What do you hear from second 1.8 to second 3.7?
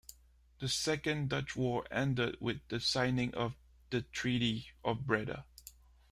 ended with the signing of